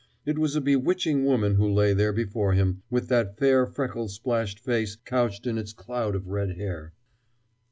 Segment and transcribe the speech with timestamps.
[0.25, 4.57] It was a bewitching woman who lay there before him, with that fair freckle splashed
[4.59, 6.93] face couched in its cloud of red hair.